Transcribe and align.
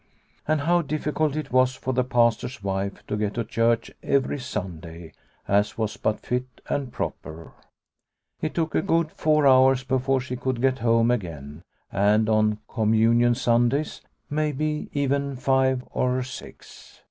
And 0.47 0.61
how 0.61 0.81
difficult 0.81 1.35
it 1.35 1.51
was 1.51 1.75
for 1.75 1.93
the 1.93 2.03
Pastor's 2.03 2.63
wife 2.63 3.05
to 3.05 3.15
get 3.15 3.35
to 3.35 3.43
church 3.43 3.91
every 4.01 4.39
Sunday, 4.39 5.13
as 5.47 5.77
was 5.77 5.95
but 5.95 6.21
fit 6.21 6.47
and 6.67 6.91
proper! 6.91 7.51
It 8.41 8.55
took 8.55 8.73
a 8.73 8.81
good 8.81 9.11
four 9.11 9.45
hours 9.45 9.83
before 9.83 10.19
she 10.19 10.35
could 10.35 10.59
get 10.59 10.79
home 10.79 11.11
again; 11.11 11.61
and 11.91 12.27
on 12.29 12.57
Communion 12.67 13.35
Sundays 13.35 14.01
maybe 14.27 14.89
even 14.91 15.35
five 15.35 15.83
or 15.91 16.23
six. 16.23 16.99